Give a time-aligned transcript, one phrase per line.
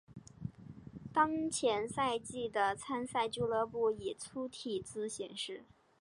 [1.13, 5.63] 当前赛季的参赛俱乐部以粗体字显示。